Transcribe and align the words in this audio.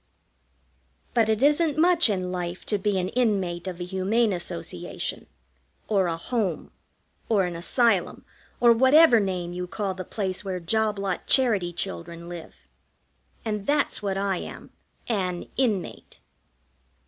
But 1.13 1.29
it 1.29 1.43
isn't 1.43 1.77
much 1.77 2.09
in 2.09 2.31
life 2.31 2.65
to 2.65 2.79
be 2.79 2.97
an 2.97 3.09
inmate 3.09 3.67
of 3.67 3.79
a 3.79 3.83
Humane 3.85 4.33
Association, 4.33 5.27
or 5.87 6.07
a 6.07 6.17
Home, 6.17 6.71
or 7.29 7.45
an 7.45 7.55
Asylum, 7.55 8.25
or 8.59 8.73
whatever 8.73 9.19
name 9.19 9.53
you 9.53 9.67
call 9.67 9.93
the 9.93 10.03
place 10.03 10.43
where 10.43 10.59
job 10.59 10.97
lot 10.97 11.27
charity 11.27 11.71
children 11.71 12.27
live. 12.27 12.65
And 13.45 13.67
that's 13.67 14.01
what 14.01 14.17
I 14.17 14.37
am, 14.37 14.71
an 15.07 15.47
Inmate. 15.55 16.17